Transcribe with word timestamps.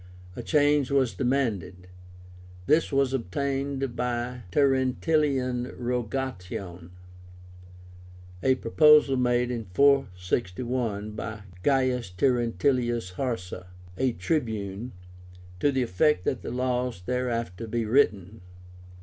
A 0.35 0.41
change 0.41 0.89
was 0.89 1.13
demanded. 1.13 1.85
This 2.65 2.91
was 2.91 3.13
obtained 3.13 3.95
by 3.95 4.41
the 4.49 4.59
TERENTILIAN 4.59 5.73
ROGATION, 5.77 6.89
a 8.41 8.55
proposal 8.55 9.15
made 9.15 9.51
in 9.51 9.65
461 9.65 11.11
by 11.11 11.43
Gaius 11.61 12.09
Terentilius 12.09 13.11
Harsa, 13.11 13.67
a 13.95 14.13
Tribune, 14.13 14.93
to 15.59 15.71
the 15.71 15.83
effect 15.83 16.25
that 16.25 16.41
the 16.41 16.49
laws 16.49 17.03
thereafter 17.05 17.67
be 17.67 17.85
written. 17.85 18.41